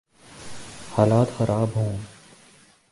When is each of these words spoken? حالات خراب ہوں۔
حالات 0.97 1.27
خراب 1.37 1.67
ہوں۔ 1.75 1.97